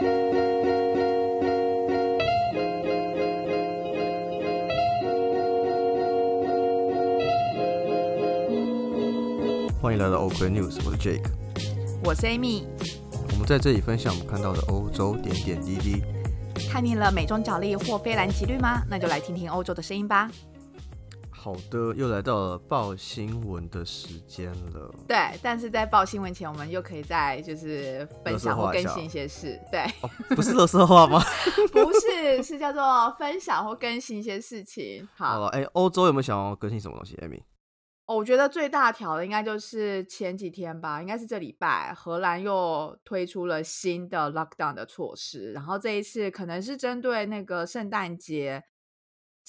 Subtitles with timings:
[0.00, 0.08] 欢
[9.92, 11.26] 迎来到 OK News，我是 Jake。
[12.02, 12.62] 我是 Amy，
[13.32, 16.02] 我们在这里分享我们看到的欧洲点点滴滴。
[16.70, 18.82] 看腻了美中角力或非蓝即绿吗？
[18.88, 20.30] 那就来听听欧洲的声音吧。
[21.42, 24.94] 好的，又来到了报新闻的时间了。
[25.08, 29.58] 对，但是在报新闻前，我们又可以再就是分享或更新一些事。
[29.72, 31.18] 对，哦，不是乐色话吗？
[31.72, 35.08] 不是，是叫做分享或更新一些事情。
[35.16, 37.40] 好，哎，欧洲有没有想要更新什么东西，Amy？
[38.04, 48.62] 哦我觉得最大条的应该就是前几天吧，应该是这礼拜，荷兰又推出了新的 lockdown 的措施，然后这一次可能是针对那个圣诞节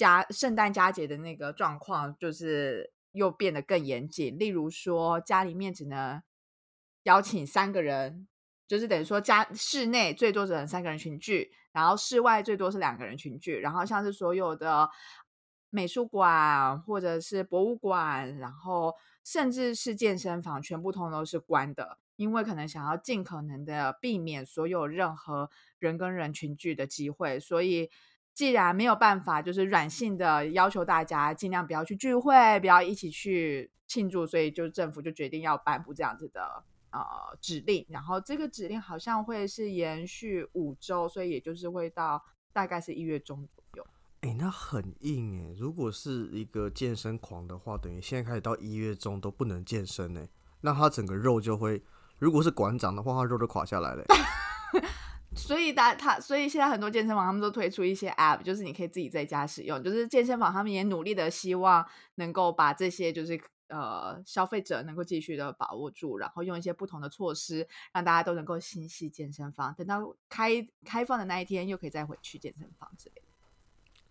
[0.02, 4.40] 家圣诞佳节的那个状况，就是又变得更严谨。
[4.40, 6.24] 例如说，家里面只能
[7.04, 8.28] 邀请三个人，
[8.68, 14.90] 就是等于说家室内最多只能三个人群聚，然后室外最多是两个人群聚，然后像是所有的
[15.70, 27.92] 美术馆或者是博物馆，然后甚至是健身房，全部通通都是关的，因为可能想要尽可能的避免所有任何人跟人群聚的机会，所以
[28.34, 37.02] 既然没有办法，就是软性的要求大家尽量不要去聚会，不要一起去庆祝，所以就政府就决定要颁布这样子的呃
[37.42, 42.24] 指令，然后这个指令好像会是延续五周，所以也就是会到
[42.54, 43.86] 大概是一月中左右。
[44.22, 45.56] 哎、那很硬哎。
[45.58, 50.30] 如果是一个健身狂的话，等于现在开始到一月中都不能健身哎，
[50.62, 51.84] 那他整个肉就会，
[52.18, 54.16] 如果是馆长的话，他肉都垮下来了欸。
[55.36, 59.82] 所以大他，所以现在很多健身房他们都推出一些 App，就是你可以自己在家使用。
[59.82, 69.74] 就是健身房他们也努力的希望能够把这些就是呃消费者能够继续的把握住，然后用一些不同的措施，让大家都能够心系健身房。
[69.78, 73.22] 等到开开放的那一天，又可以再回去健身房之类的。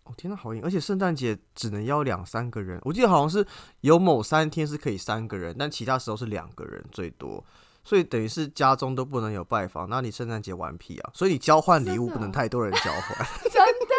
[0.05, 0.63] 哦天呐，好硬！
[0.63, 3.45] 而且圣诞节只能邀两三个人，我记得好像是
[3.81, 7.45] 有某三天是可以三个人，但其他时候是两个人最多。
[7.83, 11.11] 所以等于是家中都不能有拜访，那你圣诞节玩屁啊？
[11.13, 13.27] 所以你交换礼物不能太多人交换。
[13.49, 13.95] 真的，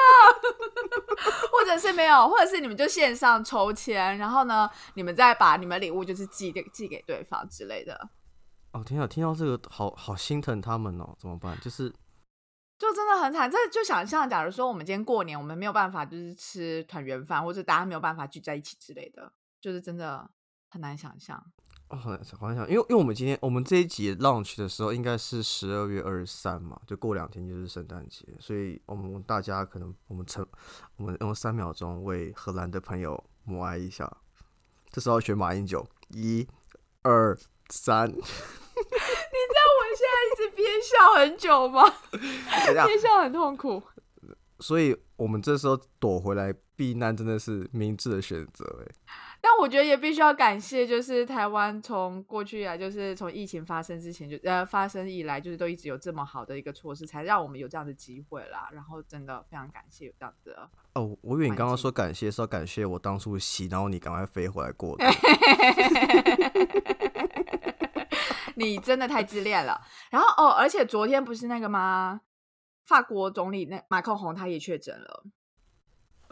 [1.50, 8.10] 或者是没有，或者是你们就线上抽签，然后呢，你们再把你们礼物就是寄给寄给对方之类的。
[8.72, 11.58] 哦天啊，听到这个好好心疼他们哦，怎么办？
[11.60, 11.92] 就是
[12.78, 20.30] 就真的很惨，这就想象，假如说我们今天过年，我们没有办法就是吃团圆饭，或者大家没有办法聚在一起之类的，就是真的
[20.70, 21.44] 很难想象。
[21.92, 30.44] 哦，好难好难想，因为因为我们今天我们这一集 launch 的时候应该是十二月二十三嘛，就过两天就是圣诞节，所以我们大家可能我们成
[30.96, 34.10] 我们用三秒钟为荷兰的朋友默哀一下，
[34.90, 36.48] 这时候选马英九，一、
[37.02, 37.38] 二、
[37.68, 41.84] 三， 你知道我现在一直憋笑很久吗？
[42.86, 43.82] 憋笑很痛苦。
[44.62, 48.94] 所以我们这时候躲回来避难真的是明智的选择，哎，
[49.40, 58.68] 但我觉得也必须要感谢，就是台湾从过去以来，就是从疫情发生之前就呃发生以来，就是都一直有这么好的一个措施，才让我们有这样的机会啦。
[58.72, 60.70] 然后真的非常感谢有这样子的。
[60.94, 65.04] 哦，我以为你刚刚说感谢是要感谢我当初洗，然后你赶快飞回来过的。
[68.54, 69.80] 你真的太自恋了。
[70.10, 72.20] 然后哦，而且昨天不是那个吗？
[72.84, 75.24] 法国总理那马克宏他也确诊了。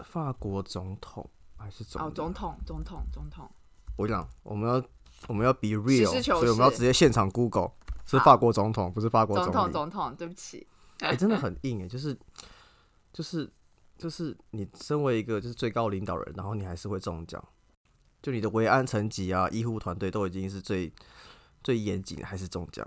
[0.05, 3.51] 法国总统还是总哦，理总统，总统，总统。
[3.97, 4.83] 我讲我们要
[5.29, 7.73] 我们要 be real，事求所以我们要直接现场 Google
[8.07, 10.67] 是法国总统，不是法国总统，总统，对不起。
[11.01, 12.19] 哎、真的很硬哎，就是
[13.13, 13.51] 就是
[13.97, 17.43] 就是你身为一个就是最高领导人，然后你还是会中奖，
[18.23, 20.93] 就你的维安层级啊、医护团队都已经是最
[21.63, 22.87] 最严谨的，还是中奖。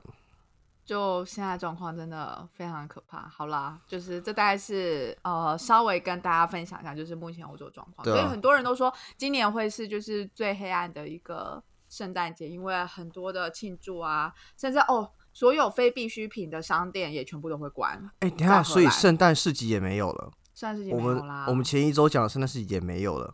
[0.86, 3.28] 就现在状况真的非常可怕。
[3.30, 8.06] 好啦，就是这大概是呃稍微跟大家分享一下，就是目前欧洲状况。
[8.06, 17.98] 所以很多人都说今年会是就是最黑暗的一个圣诞节，因为很多的庆祝啊，甚至哦所有非必需品的商店也全部都会关。
[18.20, 20.32] 哎、等下，所以圣诞市集也没有了。
[20.54, 21.46] 圣诞市集没有啦。
[21.48, 23.34] 我们前一周讲的圣诞市集也没有了。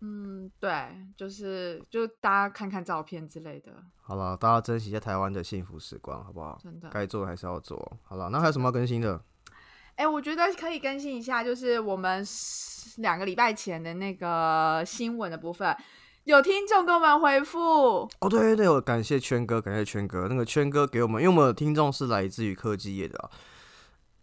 [0.00, 0.70] 嗯，对，
[1.16, 6.58] 就是就大家看看照片之类的，好了，大家珍惜一下台湾的幸福时光，好不好？
[6.62, 6.88] 真的。
[6.88, 7.98] 该做的还是要做。
[8.04, 9.20] 好了，那还有什么要更新的？
[9.96, 12.24] 哎、我觉得可以更新一下，就是我们
[12.98, 15.76] 两个礼拜前的那个新闻的部分，
[16.22, 20.28] 有听众给我们回复，哦，对对对，我感谢圈哥，感谢圈哥。
[20.28, 23.30] 那个圈哥给我们，因为我们的听众是来自于科技业的、啊，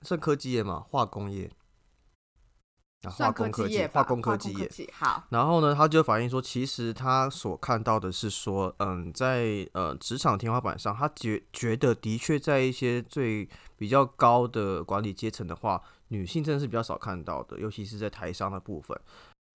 [0.04, 1.52] 算科技业嘛，化工业。
[3.10, 4.70] 化工科技，化工科技业。
[4.94, 13.48] 好，然后呢，他就反映说，其实他所看到的是说，嗯，在呃职场天花板上，他觉觉得的确在一些最
[13.78, 19.00] 比较高的管理阶层的话，女性真的是比较少看到的，尤其是在台商的部分。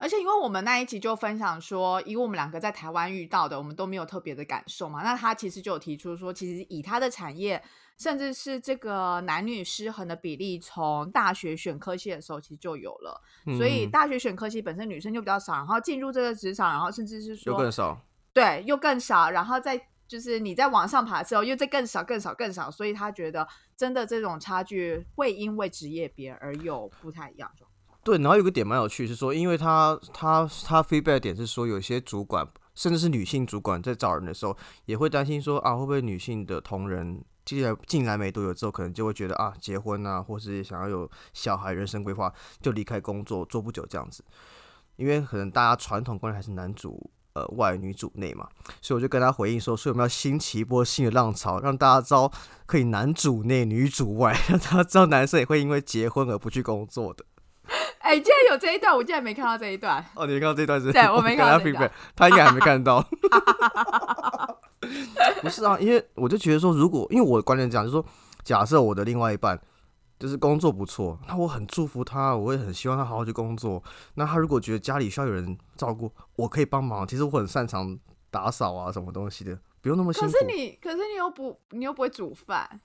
[0.01, 5.03] 而且，因为我们那一集就分享说，以我们两个在台湾遇到的，我们都没有特别的感受嘛。
[5.03, 7.61] 那他其实就有提出说，其实以他的产业，
[7.99, 13.21] 甚至是这个男女失衡的比例，从大学选科系的时候其实就有了。
[13.59, 18.01] 所以大学选科系本身女生就比较少，然后进入这个职场，然后甚至是说又更少，
[18.33, 19.29] 对，又更少。
[19.29, 22.71] 然后再就是你在往上爬的时候，又在更少、更少、更少。
[22.71, 27.69] 所以他觉得真的这种差距会因为职业别而有不太一样状
[28.03, 44.23] 对，然后有个点蛮有趣，是说，因为他他他 feedback 点是说，有些主管甚至是女性主管在找人的时候，也会担心说啊，会不会女性的同仁进来进来没多久之后，可能就会觉得啊，结婚啊，或是想要有小孩、人生规划，就离开工作做不久这样子。
[44.95, 48.47] 因为可能大家传统观念还是男主呃外女主内嘛，
[48.81, 52.31] 所以我就跟他回应说，所以我们要兴起一波新的浪潮，让大家知道
[52.65, 57.25] 可以男主内女主外， 让大家知道男生也会因为结婚而不去工作的。
[57.99, 60.03] 哎，竟然有这一段，我竟然没看到这一段。
[60.15, 60.91] 哦，你没看到这一段是？
[60.91, 61.91] 对，我没看到这一段。
[62.15, 63.05] 他应该还没看到。
[65.41, 68.05] 不是啊，因为我就觉得说，如果因为我的观点讲，就是说，
[68.43, 69.59] 假设我的另外一半
[70.19, 73.81] 就是工作不错，那我很祝福他，我也很希望他好好去工作。
[74.15, 77.07] 那他如果觉得家里需要有人照顾，我可以帮忙。
[77.07, 77.97] 其实我很擅长
[78.29, 80.31] 打扫啊，什么东西的，不用那么辛苦。
[80.31, 82.81] 可是你，可是你又不，你又不会煮饭。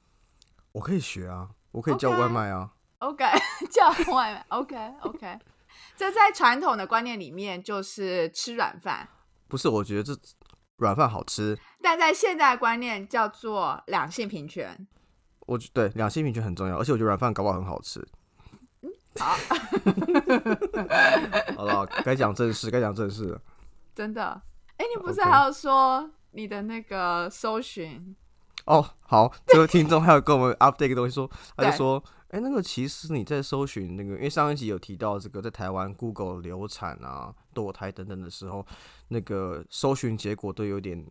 [0.73, 2.71] 我可以学啊，我可以叫外卖啊。
[3.07, 3.25] OK，
[3.71, 4.45] 叫外卖。
[4.49, 5.39] OK，OK，
[5.97, 9.09] 这在传统的观念里面就是吃软饭。
[9.47, 10.13] 不是，我觉得这
[10.79, 11.57] 软饭好吃。
[11.81, 14.87] 但在现代观念叫做两性平权。
[15.47, 18.05] 我对两性平权很重要，而且我觉得软饭搞不好很好吃。
[19.21, 19.37] 好，
[21.57, 23.41] 好了，该讲正事，该讲正事了。
[23.95, 24.43] 真的？
[24.79, 28.17] 哎，你不是还要说你的那个搜寻？
[28.65, 32.03] 哦，好，这位听众还有跟我们 update 一个东西，说他就说。
[32.29, 38.67] 哎，那个其实你在搜寻那个，因为上一集有提到这个，在台湾 Google 流产啊、堕胎等等的时候，
[39.09, 41.07] 那个搜寻结果都有点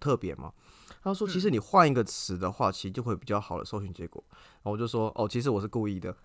[0.00, 0.52] 特别嘛。
[1.02, 4.24] 他说，其实你换一个词的话，其实就会比较好的搜寻结果。
[4.30, 6.16] 然后我就说，哦，其实我是故意的。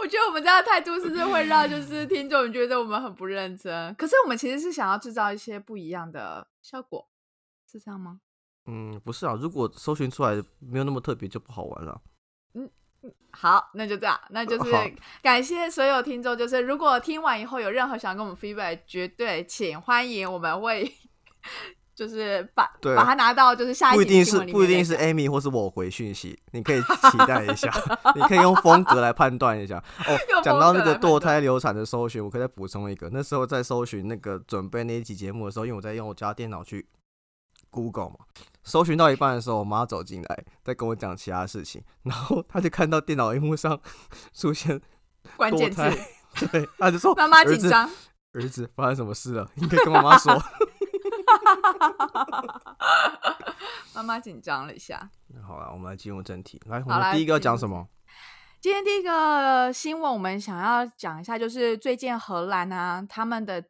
[0.00, 3.94] 我觉得我们这样的态度是不是会让就是听众觉得我们很不认真？
[3.94, 7.08] 可是我们其实是想要制造一些不一样的效果，
[7.70, 8.20] 是这样吗？
[8.68, 12.00] 嗯，不是啊，如果搜寻出来没有那么特别，就不好玩了。
[12.54, 12.70] 嗯
[13.02, 14.70] 嗯，好，那就这样，那就是
[15.22, 16.36] 感谢所有听众。
[16.36, 20.92] 就是如果听完以后有任何想跟我们 feedback，绝对请欢迎，我们会
[21.94, 27.72] 就是把把它拿到就是下一不一定是不一定是 Amy 或是我回讯息，你可以期待一下，
[28.14, 29.82] 你可以用风格来判断一下。
[30.06, 33.08] 哦，讲到那个堕胎流产的搜寻，我可以再补充一个。
[33.12, 36.86] 那时候在搜寻那个准备那一集节目的时候，因为我在用我家电脑去
[37.70, 38.18] Google 嘛。
[38.68, 43.80] 搜寻到一半的时候，我妈走进来，在跟我讲其他事情， 然后她就看到电脑荧幕上
[44.34, 44.78] 出现
[45.36, 45.82] 关键字，
[46.52, 47.90] 对，她就说：“妈妈紧张，
[48.34, 49.50] 儿子发生什么事了？
[49.54, 50.32] 你可以跟妈妈说。”
[53.94, 55.10] 妈妈紧张了一下。
[55.46, 56.60] 好了，我们来进入正题。
[56.66, 57.88] 来，我们第一个要讲什么？
[58.60, 63.64] 今天第一个新闻，我们想要讲一下，就是最近荷兰啊，他们的。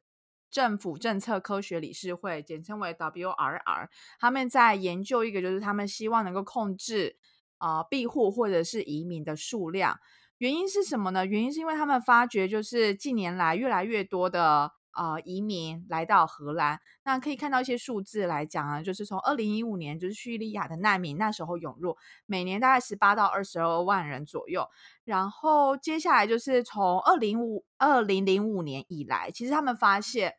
[0.51, 7.17] 政府政策科学理事会，简称为 WRR，他们在研究一个，就是他们希望能够控制
[7.59, 9.99] 啊庇护或者是移民的数量。
[10.39, 11.27] 原因是什么呢？
[11.27, 14.73] 原因是因为他们发觉，就是近年来越来越多的。
[14.99, 24.69] 啊，移民来到荷兰，那可以看到一些数字来讲啊，就是从二零一五年，就是叙利亚的难民那时候涌入，每年大概十八到二十二万人左右。
[25.05, 30.35] 然后接下来就是从二零五二零零五年以来，其实他们发现。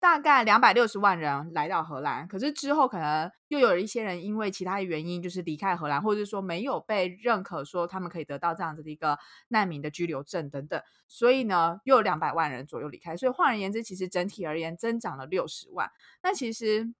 [0.00, 13.14] 大概两百六十万人来到荷兰，可是之后可能又有一些人因为其他原因就是离开荷兰，或者是说没有被认可，说他们可以得到这样子的一个难民的居留证等等，所以呢又有两百万人左右离开。
[13.14, 15.90] 所以换而言之，其实整体而言增长了六十万。
[16.22, 16.94] 那其实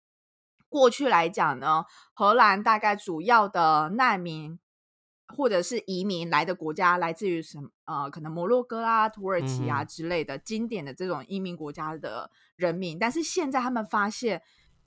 [0.68, 4.58] 过去来讲呢，荷兰大概主要的难民。
[5.36, 7.70] 或者是移民来的国家来自于什么？
[7.84, 12.28] 呃，可能摩洛哥啊、土耳其啊之类的经典的这种移民国家的
[12.60, 12.98] 人民。
[12.98, 14.40] 但是现在他们发现，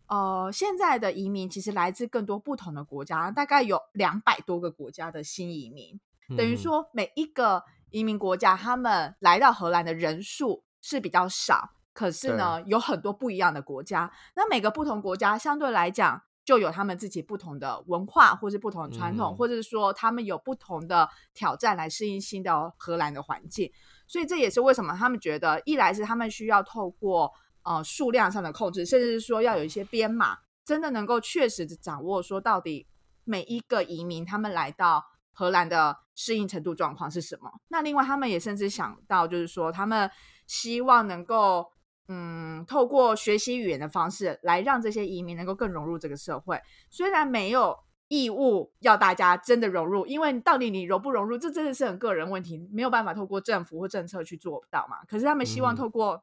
[0.07, 5.99] 呃，现在的移民其实来自更多不同的国家，大概有两百多个国家的新移民。
[6.37, 14.09] 等于说，每一个移民国家他们来到荷兰的人数是比较少，可是呢，有很多不一样的国家。
[14.35, 16.21] 那每个不同国家相对来讲。
[16.45, 23.71] 就有他们自己不同的文化，或是不同的传统，嗯或者是说他们有不同的挑战来适应新的荷兰的环境。
[24.09, 27.31] 所以这也是为什么他们觉得，一来是他们需要透过
[27.63, 32.87] 呃数量上的控制，甚至是说要有一些编码，真的能够确实的掌握说到底
[33.23, 37.51] 每一个移民他们来到荷兰的适应程度状况是什么。
[37.69, 40.09] 那另外他们也甚至想到，就是说他们
[40.47, 41.71] 希望能够。
[42.09, 47.79] 嗯，透过学习语言的方式来让这些移民能够更融入这个社会，虽然没有
[48.09, 54.97] 义务要大家真的融入，因为到底你融不融入，这真的是很个人问题，没有办法透过政府或政策去做到嘛。
[55.07, 56.21] 可是他们希望透过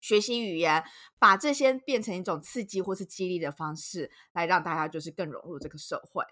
[0.00, 0.82] 学习语言，
[1.18, 6.24] 把这些变成一种刺激或是激励的方式，来让大家就是更融入这个社会。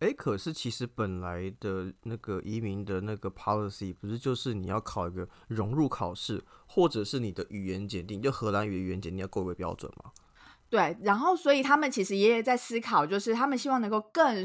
[0.00, 10.12] 哎，可是其实本来的那个移民的那个 policy 不是就是你要考一个融入考试，或者是你的语言检定，就荷兰语的语言检定要够为标准吗？
[10.70, 14.44] 对，然后所以他们其实也在思考，就是他们希望能够更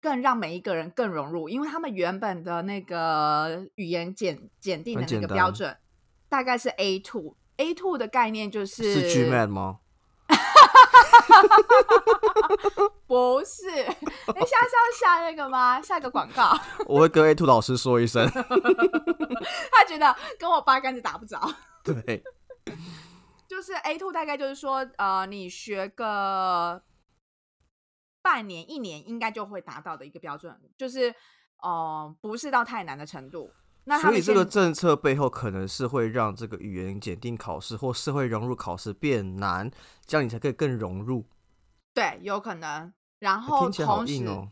[0.00, 5.76] 更让每一个人更融入，因为他们原本的那个语言检检定的那个标准
[6.28, 7.34] 大概是 A two。
[7.56, 9.78] A two 的概念就是是 Gman 吗？
[13.06, 13.70] 不是？
[13.70, 15.80] 你下次要下那个吗？
[15.82, 16.56] 下个广告，
[16.86, 18.26] 我会跟 A two 老师说一声。
[19.70, 21.38] 他觉得跟我八竿子打不着。
[21.84, 22.22] 对，
[23.48, 26.82] 就是 A two 大概就是说，呃，你学个
[28.22, 31.14] 半年、一年，应该就会达到的一个标准，就是
[31.62, 33.50] 呃，不是到太难的程度。
[33.84, 39.70] 那所以这个政策背后可能是会让这个语言检定考试或社会融入考试变难，
[40.06, 41.26] 这样你才可以更融入。
[41.94, 44.48] 对有可能，然哎后同时。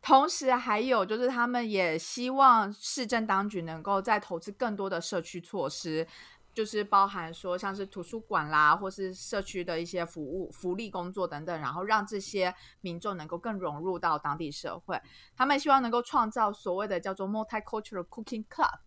[0.00, 6.06] 同时还有就是，他们也希望市政当局能够再投资更多的社区措施，
[6.58, 15.00] 就是包含说像是图书馆啦，或是社区的一些服务、福利工作等等，然后让这些民众能够更融入到当地社会。
[15.36, 18.80] 他们希望能够创造所谓的叫做 multicultural cooking club。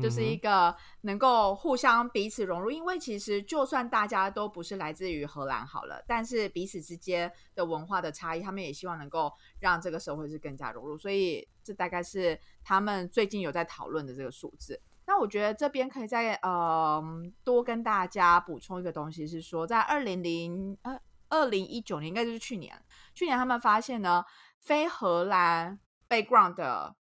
[0.00, 14.80] 就是一嗯个能够互相彼此融入，因为其实就算大家都不是来自于荷兰好了，但是彼此之间的文化的差异，他们也希望能够让这个社会是更加融入，所以这大概是他们最近有在讨论的这个数字。
[15.10, 17.02] 那我觉得这边可以再呃
[17.42, 20.96] 多跟大家补充一个东西，是说在二零零呃
[21.28, 22.80] 二零一九年，应该就是去年，
[23.12, 24.24] 去年他们发现呢，
[24.60, 26.94] 非荷兰 background 的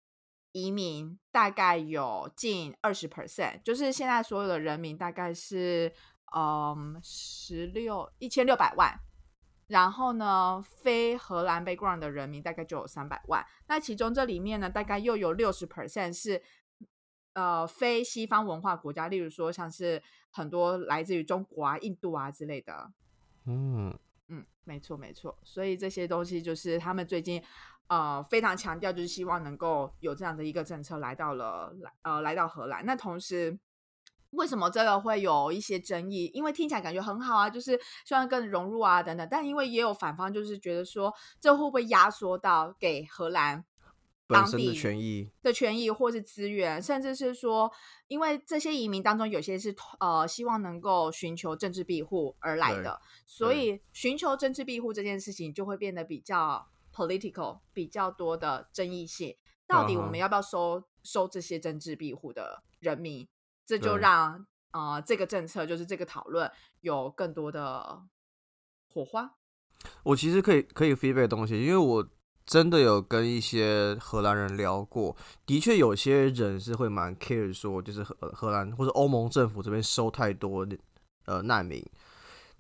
[0.53, 5.93] 移民大概有近二十 percent，就是现在所有的人民大概是
[6.35, 8.99] 嗯十六一千六百万，
[9.67, 16.43] 然后呢，非荷兰 background 的人民大概就有三百万，那其中这里面呢，大概又有六十 percent 是
[17.35, 22.91] 呃非西方文化国家，例如说像是很多来自于中国啊、印度啊之类的，
[23.47, 27.43] 嗯，嗯，没错没错，所以这些东西就是他们最近
[27.87, 32.85] 呃非常强调，就是希望能够有这样的一个政策来到了来呃来到荷兰。
[32.85, 33.59] 那同时，
[34.33, 36.31] 为什么这个会有一些争议？
[36.35, 43.65] 因为听起来感觉很好啊，就是希望更融入啊等等，但因为也有反方就是觉得说，这会不会压缩到给荷兰当
[44.29, 47.73] 本身的地权益，的权益或是资源，甚至是说，
[48.09, 59.35] 因为这些移民当中有些是呃希望能够寻求政治庇护而来的，所以寻求政治庇护这件事情就会变得比较 political，比较多的争议性。
[59.67, 63.27] 到底我们要不要收收这些政治庇护的人民？
[63.65, 68.03] 这就让呃这个政策就是这个讨论有更多的
[68.89, 69.35] 火花。
[70.03, 72.09] 我其实可以可以 feedback 东西，因为我
[72.49, 75.15] 真的有跟一些荷兰人聊过，
[75.45, 80.67] 的确有些人是会蛮 care 说，就是荷荷兰或者欧盟政府这边收太多
[81.27, 81.85] 呃难民，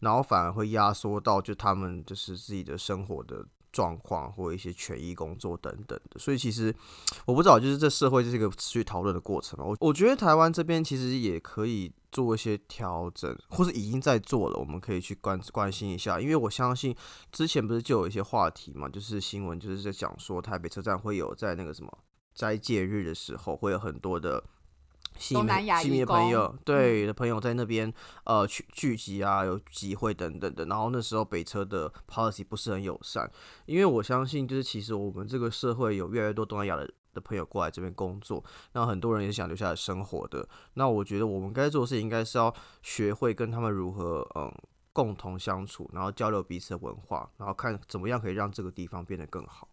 [0.00, 6.74] 然后反而会压缩到就他们就是自己的生活的状况或一些权益工作等等的，所以其实
[7.26, 9.64] 我不知道，就是这社会这是一个持续讨论的过程嘛。
[9.64, 16.94] 我我觉得台湾这边其实也可以做一些调整，或是已经在做了，我们可以去关关心一下，因为我相信
[17.30, 21.98] 之前不是就有一些话题嘛，就是新闻就是在讲说台北车站会有在那个什么
[22.34, 24.42] 斋戒日的时候会有很多的。
[25.18, 27.92] 西东南亚西米的朋友，对的朋友在那边
[28.24, 30.64] 呃聚聚集啊，有集会等等的。
[30.66, 33.30] 然后那时候北车的 policy 不是很友善，
[33.66, 40.48] 因为我相信就是其实我们这个社会有越来越多东南亚的的朋友过来这边工作，那很多人也想留下来生活的。
[40.74, 44.52] 那我觉得我们该做的事情应该是要学会跟他们如何嗯
[44.92, 49.67] 共同相处，然后交流彼此的文化，然后看怎么样可以让这个地方变得更好。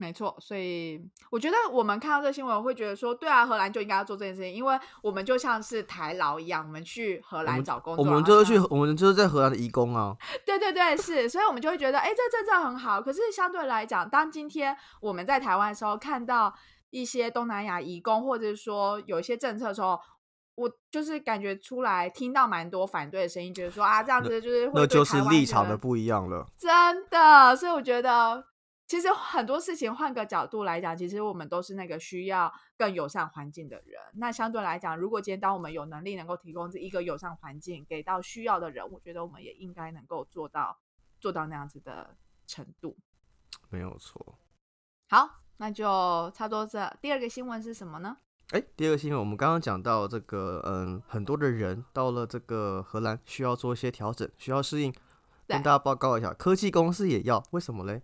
[0.00, 10.16] 没错，所以我觉得我们看到这个新闻，会觉得说，对啊，荷兰就应该要做这件事情，因为我们就像是台劳一样，我们去荷兰找工作，我们就是去，我们就是在荷兰的义工啊。
[10.46, 13.02] 对对对，是，所以我们就会觉得，哎，这政策很好。
[13.02, 16.54] 可是相对来讲，当今天我们在台湾的时候，看到
[16.90, 19.98] 一些东南亚义工，或者说有一些政策的时候，
[20.54, 26.70] 我就是感觉出来，听到蛮多反对的声音，觉得说啊，这样子就是那就是立场的不一样了，真
[27.10, 27.56] 的。
[27.56, 28.46] 所以我觉得。
[28.88, 34.00] 其实很多事情换个角度来讲，其实我们都是那个需要更友善环境的人。
[34.14, 40.78] 那相对来讲，如果今天当我们有能力能够提供这一个友善环境给到需要的人，我觉得我们也应该能够做到
[41.20, 42.16] 做到那样子的
[42.46, 42.96] 程度。
[43.68, 44.38] 没有错。
[45.10, 48.16] 好，那就差不多这第二个新闻是什么呢？
[48.52, 54.90] 哎，第二个新闻我们刚刚讲到这个，嗯，很多的人到了这个荷兰需要做一些调整，需要适应。
[55.46, 58.02] 跟大家报告一下，科技公司也要，为什么嘞？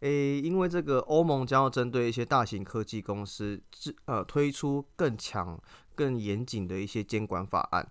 [0.00, 5.60] 诶，因为这个欧盟将要针对一些大型科技公司，制呃推出更强、
[5.94, 7.86] 更严谨的一些监管法案。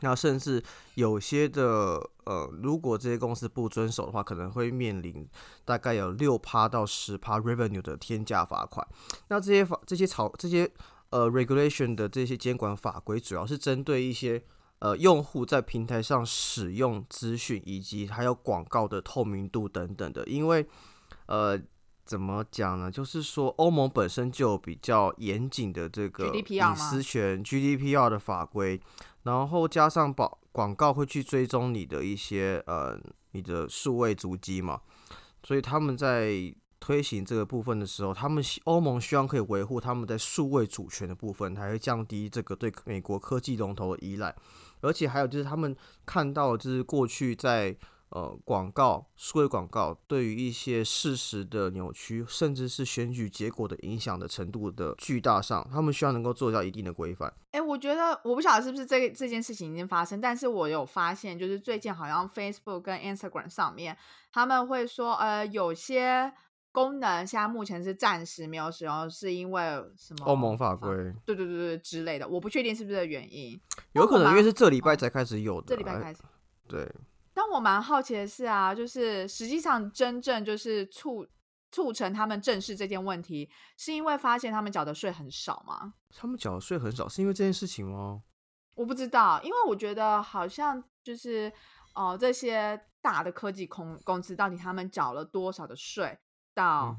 [0.00, 0.62] 那甚至
[0.94, 5.26] 有些的呃，如果这些公司不遵守的话，可能会面临
[5.64, 8.86] 大概有六趴到十趴 revenue 的天价罚款。
[9.28, 10.70] 那这些法、这些草、这些
[11.10, 14.42] 呃 regulation 的这些监管法规，主要是针对一些
[14.78, 20.64] 呃用户在平台上使用资讯以及还有广告的透明度等等的，因为。
[21.26, 21.58] 呃，
[22.04, 22.90] 怎么讲呢？
[22.90, 28.78] 就是说，欧盟本身就有比较严谨的这个隐私权 GDPR 的法规，
[29.22, 33.00] 然后加上保广告会去追踪你的一些呃
[33.32, 34.82] 你的数位足迹嘛，
[35.42, 44.36] 所以他们在推行这个部分的时候，他们欧盟希望可以维护他们在数位主权的部分，还会降低这个对美国科技龙头的依赖，
[44.82, 47.74] 而且还有就是他们看到就是过去在。
[48.14, 57.34] 呃，广告、数位广告对于一些事实的扭曲，甚至是选举结果的影响的程度的巨大上，他们需要能够做到一定的规范。
[57.50, 63.96] 哎，我觉得我不晓得是不是这这件事情已经发生，但是我有发现，就是最近好像 Facebook 跟 Instagram 上面
[64.30, 66.32] 他们会说，呃，有些
[66.70, 69.62] 功能现在目前是暂时没有使用，是因为
[69.96, 70.26] 什么？
[70.26, 70.88] 欧盟法规？
[71.26, 73.60] 对对对对之类的，我不确定是不是原因，
[73.94, 76.20] 有可能因为是这礼拜才开始有的，这礼拜开始，
[76.68, 76.88] 对。
[77.36, 81.26] 但我蛮好奇的是啊，就是实际上真正就是促
[81.72, 85.94] 促成他们正视这件问题，是因为发现他们缴的税很少吗？
[86.14, 88.22] 他们缴的税很少，是因为这件事情吗？
[88.76, 91.52] 我不知道，因为我觉得好像就是
[91.96, 96.16] 哦，这些大的科技公公司到底他们缴了多少的税
[96.54, 96.96] 到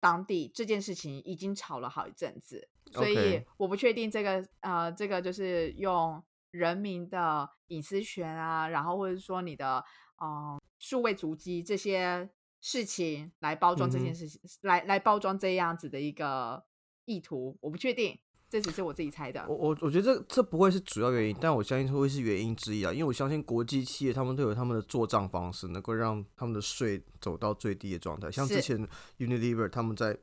[0.00, 6.24] 当地，这件事情已经吵了好一阵子，所以我不确定这个呃，这个就是用。
[6.54, 9.84] 人民的隐私权啊，然后或者说你的
[10.22, 16.64] 嗯数位足迹这些事情来包装这件事情，来来包装这样子的一个
[17.06, 18.16] 意图，我不确定，
[18.48, 19.44] 这只是我自己猜的。
[19.48, 28.30] 我我我觉得这这不会是主要原因，但我相信会是原因之一啊，因为我相信国际企业他们都有他们的做账方式，能够让他们的税走到最低的状态。
[28.30, 28.86] 像之前
[29.18, 30.16] Unilever 他们在。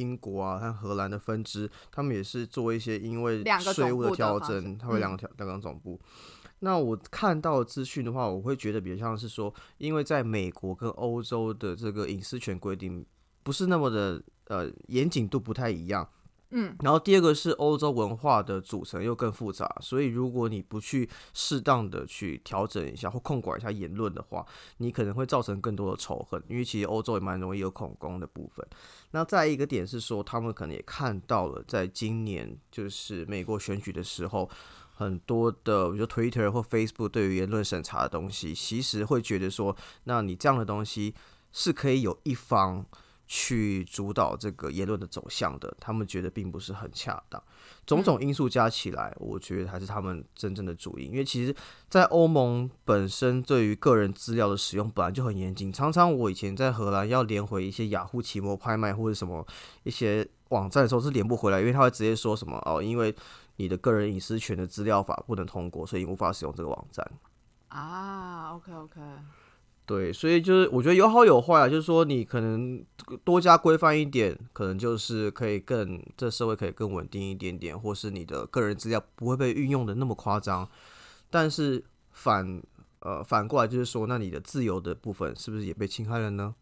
[0.00, 6.00] 英国啊，和荷兰的分支，他们也是做一些因为税务的调整，它会两个调两个总部。
[6.60, 13.04] 那我看到资讯的话，我会觉得比较像是说，因为在美国跟欧洲的这个隐私权规定
[13.42, 16.08] 不是那么的呃严谨度不太一样。
[16.52, 24.44] 嗯，然后第二个是欧洲文化的组成又更复杂，所以如果你不去适当的去调整一下或控管一下言论的话，
[24.78, 28.66] 你可能会造成更多的仇恨，因为其实欧洲也蛮容易有恐攻的部分。
[29.12, 34.50] 那再一个点是说，他们可能也看到了，在今年就是美国选举的时候，
[34.92, 41.14] 很多的比如说 Twitter 或 Facebook 对于言论审查的东西，其实会觉得说，那你这样的东西
[41.52, 42.84] 是可以有一方。
[43.32, 47.40] 去主导这个言论的走向的，他们觉得并不是很恰当。
[47.86, 51.12] 种种因素加起来，我觉得还是他们真正的主因。
[51.12, 51.54] 因为其实，
[51.88, 55.72] 在欧盟本身对于个人资料的使用本来就很严谨。
[55.72, 59.46] 常常我以前在荷兰要连回一些雅虎奇摩拍卖或者什么
[59.84, 63.14] 一些网站的时候是连不回来，因为他会直接说什么哦，因为
[63.58, 67.08] 你的个人隐私权的资料法不能通过，所以无法使用这个网站。
[67.68, 69.00] 啊，OK OK。
[69.90, 72.80] 对，所以就是我觉得有好有坏啊，就是说你可能
[73.24, 80.68] 多加规范一点，可能就是可以更这社会可以更稳定一点点，或是你的个人资料不会被运用的那么夸张。
[81.28, 82.62] 但是反
[83.00, 86.54] 呃反过来就是说，那你的自由的部分是不是也被侵害了呢？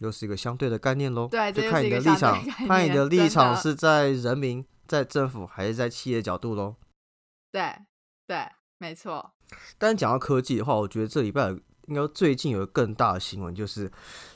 [0.00, 1.28] 又是一个相对的概念喽。
[1.28, 6.74] 对，就看你的立场，看你的立场是在人民、在政府还是在企业角度喽。
[7.52, 7.72] 对
[8.26, 9.30] 对，没错。
[9.78, 11.56] 但讲到科技的话，我觉得这礼拜。
[11.88, 13.90] 应该说最近有个更大的新闻，就是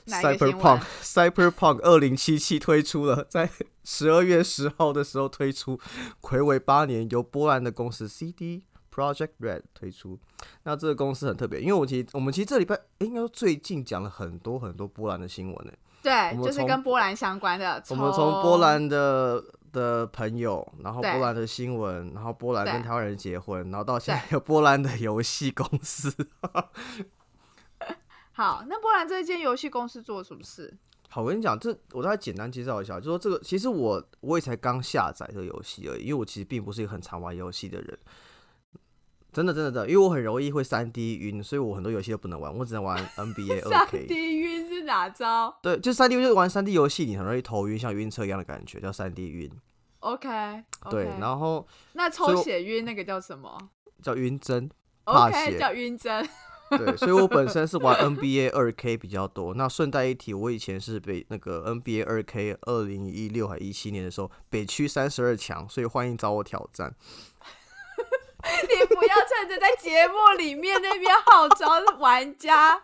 [0.06, 3.48] Cyberpunk 闻 Cyberpunk 二零七七推出了，在
[3.84, 5.78] 十二月十号的时候推出，
[6.20, 10.18] 暌违八年，由波兰的公司 CD Project Red 推出。
[10.64, 15.72] 那这个公司很特别，因为我其实我们其实这礼拜诶应该说最近讲了很多很多波兰的新闻呢。
[16.02, 17.80] 对就是跟波兰相关的。
[17.90, 19.40] 我们从波兰的
[19.72, 26.12] 的朋友，然后波兰的新闻，然后波兰跟台湾人结婚，然后到现在有波兰的游戏公司。
[28.32, 30.74] 好，那波兰这间游戏公司做了什么事？
[31.08, 37.98] 好，我跟你讲，这我大概简单介绍一下，就说这个其实我我也才刚下载这个游戏而已，因为我其实并不是一个很常玩游戏的人，
[39.30, 44.06] 真的真的真的，因为我很容易会三 D 晕，所以我很多游戏都不能玩，我只能玩 NBA 二三。
[44.06, 49.50] D 晕是哪招对，就三 D 就是玩三 D 游戏，你很容易头晕，像晕车一样的感觉，叫三 D 晕。
[50.00, 53.56] ？OK，, 对，然后那抽血晕那个叫什么
[54.02, 54.70] 叫晕针。
[55.04, 56.26] ？OK，叫晕针。
[56.78, 59.54] 对，所以我本身是玩 NBA 二 K 比较多。
[59.54, 66.94] 那顺带一提，我以前是北那个 NBA 二 K 二零一六还一七年的时候，北区三十二强，所以欢迎找我挑战。
[68.42, 72.76] 你不要趁着在节目里面那边号召玩家。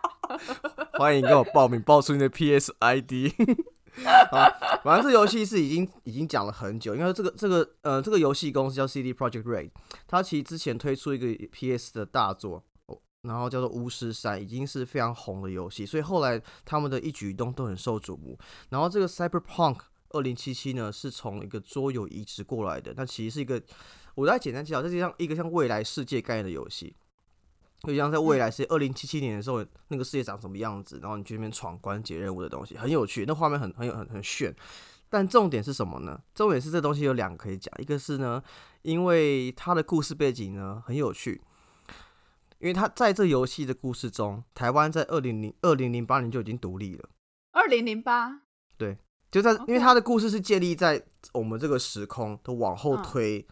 [0.97, 3.33] 欢迎跟我报名，报出你的 PS ID。
[4.31, 4.49] 好，
[4.81, 9.71] 反正这游戏是已经已经讲了很久，因为这个这个呃这个游戏公司叫 CD Project Red，
[10.07, 12.63] 它其实之前推出一个 PS 的大作，哦
[13.23, 18.37] 然后叫做《巫师三》，已经是非常红的游戏，所以后来他们的一举一动都很受瞩目。
[18.69, 19.79] 然后这个 Cyberpunk
[20.11, 23.61] 二零七七呢，是从一个桌游移植过来的，那其实是一个，
[24.15, 26.95] 我再简单介绍，这是像一个像未来世界概念的游戏。
[27.83, 34.53] 就像在未来是二零七七年的时候，那个世界长什么样子，然后你去那边闯关解任务的东西，很有趣，那画面很很有很很炫。
[35.09, 36.21] 但重点是什么呢？
[36.35, 38.43] 重点是这东西有两个可以讲，一个是呢，
[38.81, 41.41] 因为它的故事背景呢很有趣，
[42.59, 47.09] 因为他在这游戏的故事中，台湾在二零零二零零八年就已经独立了。
[47.51, 48.41] 二零零八，
[48.77, 48.97] 对
[49.31, 53.47] 就在因为他的故事是建立在我们这个时空都往后嗯推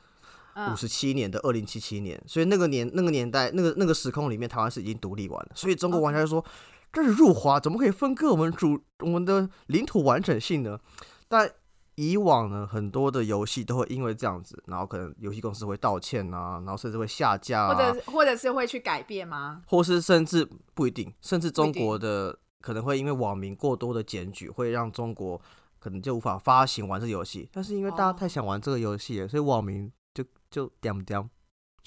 [0.55, 6.43] 嗯五十七年的二零七七年，所以那个年那个年代那个那个时空里面，台湾是已经独立完了，所以中国玩家就说
[6.91, 10.79] 这是入华，怎么可以分割我们主我们的领土完整性呢？
[11.27, 11.49] 但
[11.97, 19.63] 以往呢，很多的游戏都会因为这样子，然后可能游戏公司会道歉啊，然后甚至会下架啊，或者或者是会去改变吗？
[19.67, 25.41] 或是甚至不一定，甚至中国的可能会因为网民过多的检举，会让中国
[25.79, 27.49] 可能就无法发行玩这游戏。
[27.51, 31.27] 但是因为大家哦太想玩这个游戏了，所以网民就就点点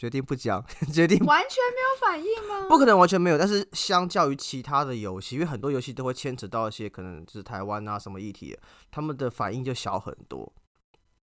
[0.00, 2.66] 决定不讲， 决定完全没有反应吗？
[2.70, 3.36] 不可能完全没有。
[3.36, 8.58] 但是相较于其他的游戏，因为很多游戏都会牵扯到一些可能就是台湾啊什么议题，
[8.90, 10.50] 他们的反应就小很多。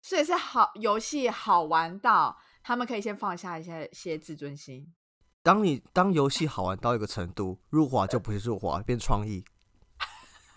[0.03, 4.93] 所以是好游戏好玩到他们可以先放下一些些自尊心。
[5.43, 9.43] 当你当游戏好玩到一个程度，入华就不是入华，变创意。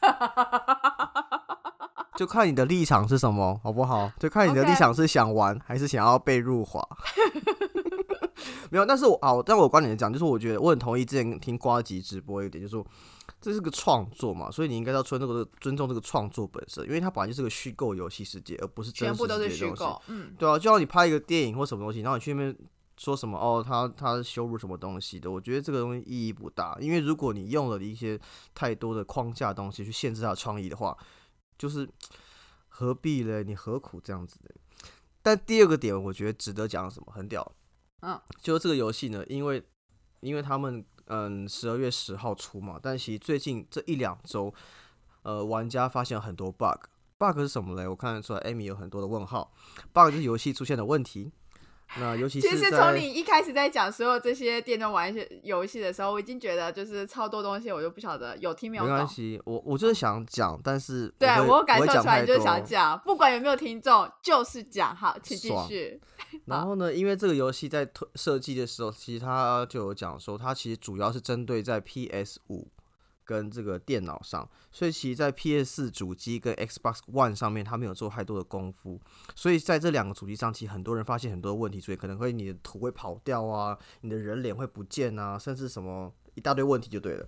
[2.18, 4.12] 就看你的立场是什么，好不好？
[4.20, 6.86] 就看你的立场是想玩还是想要被入华。
[8.72, 12.86] 没有，但是我啊，但我观点讲，就是我觉得我很同意之前听瓜吉直播一点，就是说
[13.40, 19.50] 这是个创作嘛，所以你应该要尊重这个尊重这个创作本身，因为它本来就是个虚构游戏世界，而不是真实全部都是。
[19.50, 22.56] 虚构，嗯，对啊，就像你拍一个电影或什么东西，然后你去那边
[22.98, 28.20] 说什么哦，他他羞辱什么东西的，我觉得这个东西意义不大，因为如果你用了一些
[28.56, 30.96] 太多的框架的东西去限制他的创意的话，
[31.58, 31.88] 就是
[32.70, 33.44] 何必嘞？
[33.44, 34.50] 你何苦这样子呢？
[35.22, 37.52] 但第二个点，我觉得值得讲什么，很屌，
[38.02, 39.64] 嗯，就这个游戏呢，因为
[40.20, 44.54] 因为他们嗯十二月十号出嘛，但其实最近这一两周，
[45.24, 46.88] 呃，玩家发现了很多 bug。
[47.18, 47.88] bug 是什么嘞？
[47.88, 49.54] 我看得出来，Amy 有很多的问号。
[49.94, 51.32] bug 就是游戏出现的问题。
[52.00, 58.92] 那尤其其是其实从你一开始在讲所有这些电动玩游戏的时候，我已经觉得就是超多东西，我就不晓得有听没有懂。
[58.94, 64.96] 没关系，我我就是想讲，但是对我感受出来，你就是想讲，不管有没有听众，就是讲。
[64.96, 66.00] 好，请继续。
[66.46, 72.68] 然后呢，因为这个游戏在推设计的时候，其实它就有讲说，它其实主要是针对在 PS 五
[73.32, 79.00] 跟这个电脑上，所以其实，在 PS 主机跟 Xbox One 上面，它没有做太多的功夫。
[79.34, 87.26] 所以在这两个主机上，其实很多人发现很多问题，所以可能会你的图会跑掉啊，你的人脸会不见啊，甚至什么一大堆问题就对了。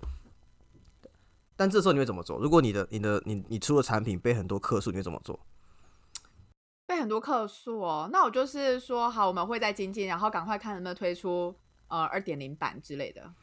[1.55, 2.37] 但这时候你会怎么做？
[2.37, 5.39] 如果你的、你的、你你出的产品被很多客诉，你会怎么做？
[6.85, 11.55] 被很多客诉哦，那我就是说好，我们会再精进，然后赶快看能不能推出
[11.87, 13.33] 呃二点零版之类的。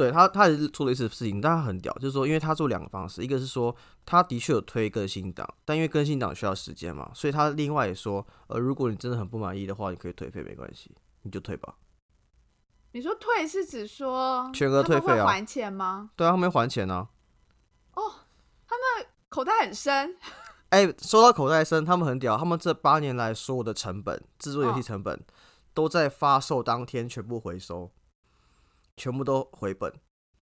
[0.00, 3.74] 对他，他也是做了一次事情，但他很屌，就是说，因为他做两个方式，一个是说
[4.06, 10.90] 他的确有推更新档，但因为更新档需要时间嘛，所以他另外也说，呃，如果你真的很不满意的话，你可以退费，没关系，
[11.24, 11.74] 你就退吧。
[12.92, 16.10] 你说退是指说全额退费啊还钱吗？
[16.16, 17.06] 对啊，他们还钱呢、
[17.92, 18.02] 哦，
[18.66, 20.16] 他们口袋很深，
[20.70, 25.22] 哎、说到口袋深，他们很屌，他们这八年来所有的成本，制作游戏嗯成本，
[25.74, 27.92] 都在发售当天全部回收，
[29.00, 29.90] 全部都回本。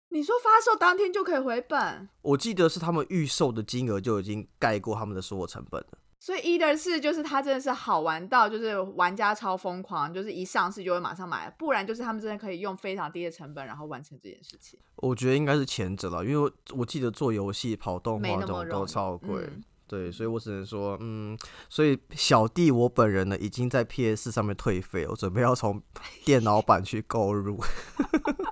[0.10, 5.98] 你说发售当天就可以回本，我记得是他们预售的金额就已经盖过他们的所有成本了。
[6.20, 19.42] 所以 either 是就是它真的是好玩到就是玩家超疯狂，就是一上市就会马上买，不然就是他们真的可以用非常低的成本然后完成这件事情，我觉得应该是前者了，因为我我记得做游戏、跑动没画这种都超贵。
[19.42, 21.38] 嗯对，所以我只能说，嗯，
[21.70, 25.80] 所以小弟我本人呢，已经在 PS 上面退费了，我准备要从
[26.26, 27.60] 电脑版去购入。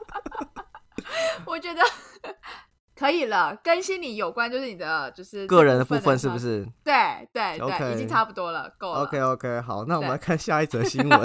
[1.48, 1.82] 我觉得
[2.96, 6.62] 可以了，更新你有关就是你的就是个人的部部分是不是？
[6.64, 9.02] 是对对对已经差不多了，够了。
[9.02, 11.20] ？OK OK，好，那我们对来看下一则新闻。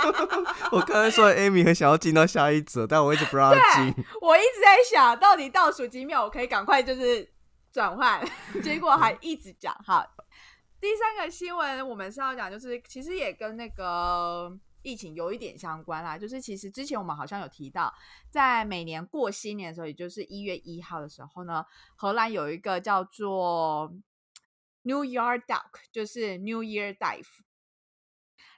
[0.72, 3.94] 我刚才说 Amy 很想要进到下一则，但我一直不让她进。
[4.22, 7.28] 我一直在想到底倒数几秒我可以赶快就是
[7.72, 8.22] 转换，
[8.62, 10.04] 结果还一直讲好。
[10.78, 16.18] 第三个新闻我们是要讲，就是其实也跟那个疫情有一点相关啦。
[16.18, 17.92] 就是其实之前我们好像有提到，
[18.28, 21.64] 在每年过新年的时候，也就是一月一号的时候呢，
[21.96, 23.92] 荷兰有一个叫做
[24.82, 27.26] New Year Duck，就是 New Year Dive。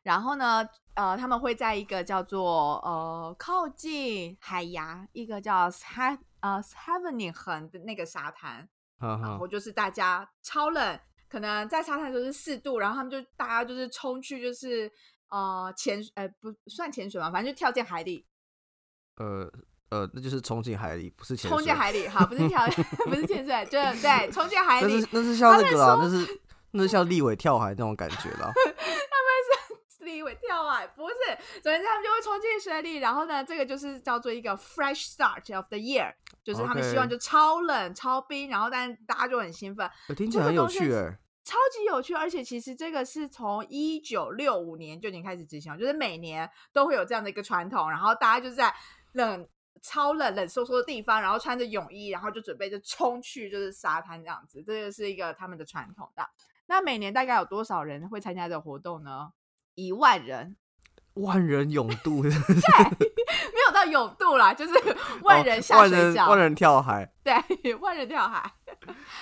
[0.03, 14.91] 然后呢，呃，他们会在一个叫做呃靠近海牙一个叫 Ha 呃 Scheveningen 的那个沙滩，哈哈然后就是大家超冷，可能在沙滩就是四度，然后他们就大家就是冲去就是
[15.29, 18.27] 呃潜呃不算潜水嘛，反正就跳进海里，
[19.17, 19.51] 呃
[19.91, 21.51] 呃，那就是冲进海里，不是潜。
[21.51, 22.67] 冲进海里，好，不是跳
[23.07, 26.41] 不是潜水，对对，冲进海里那是，那是像那个啊，那是
[26.73, 28.53] 那是像立伟跳海那种感觉啦。
[30.05, 31.15] 立伟跳海不是，
[31.61, 36.15] 总之他们就会冲进水里，然后呢，这个就是叫做一个 fresh start of the year，
[36.45, 40.89] 就是他们希望就超冷超冰，然后但大家就很兴奋，呃听起来很有趣。
[41.47, 48.75] 超级有趣，而且其实这个是从一九六五年就已经开始执行了，就是每年都会有这样的一个传统，然后大家就是在
[49.13, 49.47] 冷
[49.83, 56.27] 超冷冷飕飕的地方，然后穿着泳衣，然后就准备就冲去就是沙滩这样子，这个是一个他们的传统的。
[56.65, 59.31] 那每年大概有多少人会参加这个活动呢？
[59.75, 60.57] 一万人，
[61.15, 64.73] 万人永渡， 没有到永渡啦，就是
[65.23, 68.41] 万人下水饺，人万人跳海，对， 万人跳海。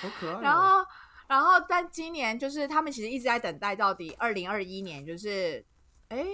[0.01, 0.85] 好可爱哦然后，
[1.27, 5.65] 然后，但今年就是他们其实一直在等待，到底二零二一年就是，
[6.09, 6.25] 哎，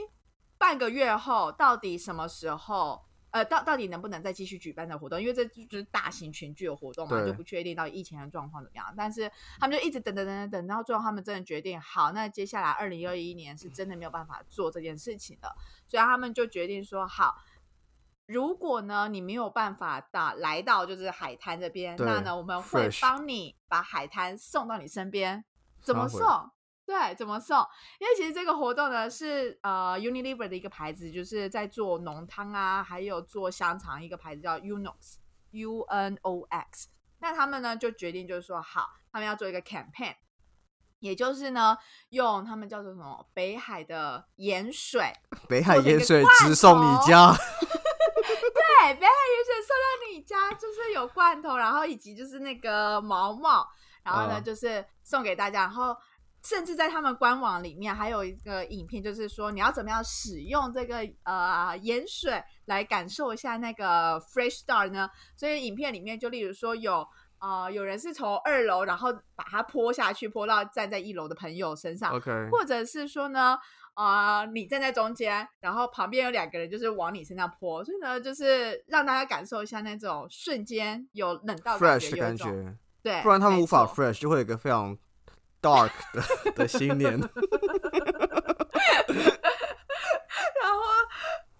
[0.57, 3.01] 半个月后到底什么时候？
[3.31, 5.21] 呃，到到底能不能再继续举办的活动？
[5.21, 8.93] 因为这就是大型群聚的活动嘛，就不确定到底疫情的状况怎么样。
[8.97, 15.55] 但是他们就一直等等等等等，到最后他们真的决定，好，那接下来二零二一年是真的没有办法做这件事情了，
[15.87, 17.37] 所以他们就决定说，好，
[18.25, 25.43] 如果呢你没有办法到来到就是海滩这边，那呢我们会帮你把海滩送到你身边。
[25.81, 26.19] 怎么送？
[26.89, 27.55] 对，怎么送？
[27.99, 35.17] 因为其实这个活动呢是呃 Unilever 的一个牌子，就是在做浓汤啊，还有做香肠，一个牌子叫 Unox
[35.51, 36.87] U N O X。
[37.19, 40.15] 那他们呢就决定就是说，好，他们要做一个 campaign，
[40.97, 41.77] 也就是呢
[42.09, 45.13] 用他们叫做什么北海的盐水，
[45.47, 53.67] 北海盐水直送你家， 对，北海盐水送到你家，就是有罐头，然后以及就是那个毛毛，
[54.03, 55.95] 然后呢、嗯就是送给大家，然后
[56.49, 65.09] 甚至在他们官网里面还有一个影片，就是说你要怎么样使用这个呃盐水来感受一下那个 fresh start 呢？
[65.37, 67.05] 所以影片里面就例如说有。
[67.41, 73.57] 呃，有人是从二楼，然后把它泼下去，泼到站在一楼的朋友身上，OK，或者是说呢，
[73.95, 84.97] 呃，你站在中间，然后旁边有两个人就是往你身上泼，所以呢，就是让大家感受一下那种瞬间有冷到 fresh 的感觉，对，不然他们无法 fresh，就会有一个非常
[85.61, 86.21] dark 的
[86.53, 87.11] 的新年。
[90.61, 90.81] 然后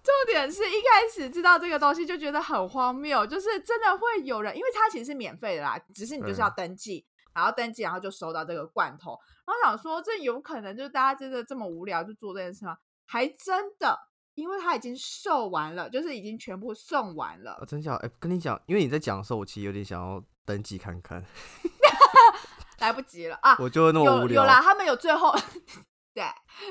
[0.04, 9.18] 重点是一开始知道这个东西就觉得很荒谬，就是真的会有人，因为它其实是免费的啦，只是你就是要登记，然后登记，然后就收到这个罐头。
[9.46, 12.78] 然后想说，这有可能就是大家真的这么无聊就做这件事吗？
[13.06, 13.98] 还真的，
[14.36, 17.66] 因为它已经售完了，就是已经全部送完了啊，。
[17.66, 17.96] 真假？
[17.96, 21.24] 哎、跟你讲，因为你在讲的时候，我其实有点想要登记看看，
[22.80, 23.56] 来不及了啊！
[23.60, 24.28] 我就那么无聊。
[24.28, 25.34] 有有啦，他们有最后，
[26.14, 26.24] 对，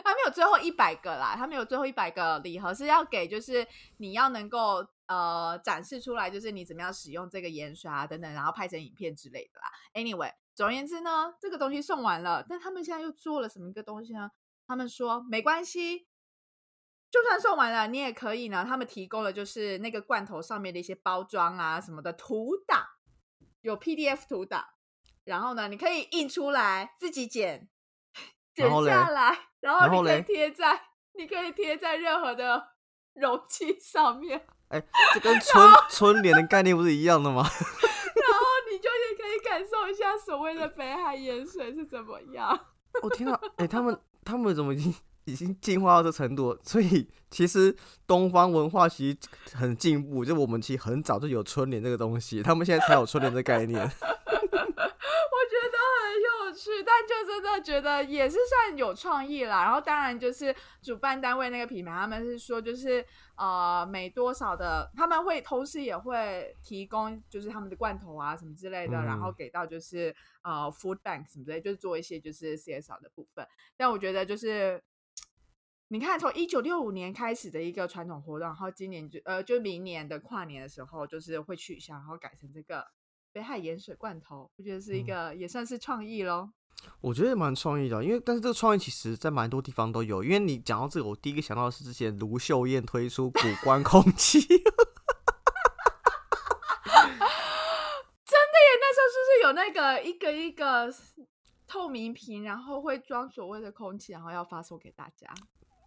[0.03, 3.67] 他们有最后一百个啦，他们有最后一百个礼盒是要给，就是
[3.99, 9.71] 你要能够呃展示出来，就是你怎么样使用这个盐水啊等等，然后拍成影片之类的啦。
[9.95, 14.31] Anyway，总而言之呢，这个东西送完了，但他们现在又做了什么一个东西呢？
[14.67, 16.07] 他们说没关系，
[17.11, 18.67] 就算送完了，你也可以呢。
[18.69, 22.85] 他们提供了就是那个罐头上面的一些包装啊什么的图档，
[23.63, 24.67] 有 PDF 图档，
[25.29, 27.69] 然后呢，你可以印出来自己剪，
[28.55, 30.81] 剪下来，然后你可以贴在，
[31.19, 32.69] 你可以贴在任何的
[33.13, 37.43] 容器上面，哎、这跟春春联的概念不是一样的吗？
[37.45, 42.59] 然后你就也可以感受一下所谓的北海盐水是怎么样。
[43.03, 43.39] 我、天哪！
[43.57, 44.95] 哎、他们他们怎么已经
[45.27, 46.61] 已经进化到这程度了？
[46.65, 49.19] 所以其实东方文化其实
[49.55, 53.87] 很进步，就我们其实很早就有春联这个东西，他们现在才有春联这个概念。
[55.01, 59.65] 我觉得很有趣，但就真的觉得也是算有创意啦。
[59.65, 63.05] 然后当然就是主办单位那个品牌，他们是说就是
[63.37, 73.47] 呃每多少的，他们会同时也会提供就是他们的罐头啊什么之类的，嗯然后给到就是呃 food bank 什么之类，就是做一些就是 CSR 的部分。
[73.77, 74.83] 但我觉得就是。
[75.91, 82.87] 你看，从一九六五年开始的一个传统活动，然后今年就呃，就明年的跨年的时候，就是会取消，然后改成这个
[83.33, 86.51] 北海盐水罐头，我觉得是一嗯个、也算是创意喽。
[87.01, 90.23] 我觉得蛮创意的，因为但是这个创意其实在蛮多地方都有。
[90.23, 94.39] 因为你讲到这个，我第一个想到的是之前卢秀燕推出 古关空气，
[98.81, 100.95] 那时候是不是有那个一个一个
[101.67, 105.27] 透明瓶，然后会装所谓的空气，然后要发送给大家？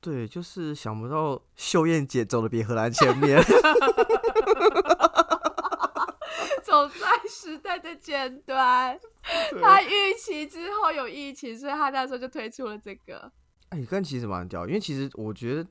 [0.01, 3.41] 对，就是想不到秀燕姐走的比荷兰前面。
[6.71, 8.97] 走在时代的尖端。
[9.59, 13.29] 他预期之后有疫情，所以他那时候就推出了这个。
[13.69, 15.67] 哎，但其实蛮屌，因为其实我觉得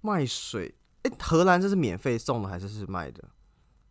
[0.00, 3.22] 卖水，哎，荷兰这是免费送的还是是卖的？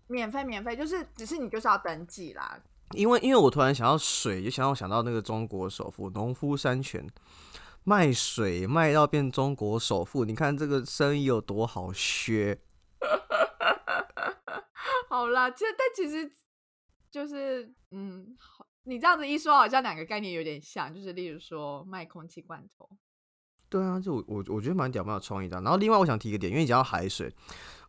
[0.07, 2.59] 免费，免费，就是只是你就是要登记啦。
[2.91, 7.05] 因为因为我突然想到水，就想要想到那个中国首富农夫山泉
[7.85, 12.59] 卖水卖到变中国首富，你看这个生意有多好削。
[15.07, 16.31] 好啦，这但其实
[17.09, 22.89] 就是嗯，好，你这样子一说，好像两个概念有点像，就是例如说卖空气罐头。
[23.69, 25.59] 对啊，就我我我觉得蛮屌，蛮有创意的。
[25.61, 27.33] 然后另外我想提一个点，因为你讲到海水，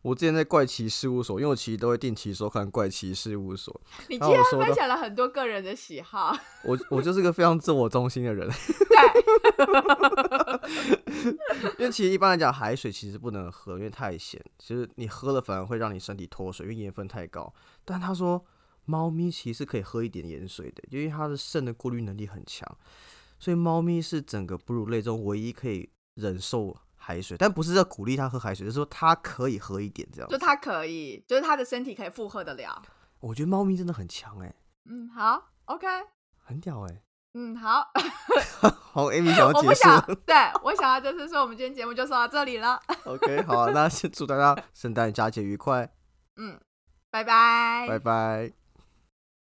[0.02, 8.48] 我之前在怪奇事务所，因为我其实都会定期收看怪奇事务所，你今天然分享了很多个人的喜好， 我我就是个非常自我中心的人。
[8.88, 8.98] 对，
[11.78, 14.40] 因为其实一般来讲，海水其实不能喝，因为太咸。
[14.58, 17.52] 其实你喝了反而会让你身体脱水，因为盐分太高。
[17.84, 18.44] 但他说，
[18.84, 22.66] 猫咪其实可以喝一点盐水的，因为它的肾的过滤能力很强，
[23.38, 26.76] 所以猫咪是整个哺乳类中唯一可以忍受
[27.08, 30.36] 海水，但不是要鼓励他喝海水，就是说他可以喝一点这样就。
[30.36, 32.82] 他可以，就是他的身体可以负荷得了。
[33.20, 34.54] 我觉得猫咪真的很强哎、
[34.90, 35.86] 嗯，好，OK，
[36.36, 37.82] 很屌哎、嗯，好，
[38.92, 42.78] 好，Amy 想要结束想，对我想要就是说，我们今天节目就说到这里了。
[43.06, 45.90] OK，好啊，那先祝大家圣诞佳节愉快，
[46.36, 46.60] 嗯，
[47.10, 48.57] 拜拜，拜拜。